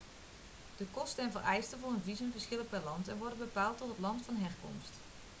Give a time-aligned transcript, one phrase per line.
[0.77, 3.99] de kosten en vereisten voor een visum verschillen per land en worden bepaald door het
[3.99, 4.91] land van herkomst